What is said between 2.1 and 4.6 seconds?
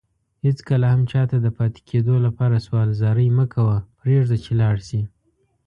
لپاره سوال زاری مکوه پريږده چي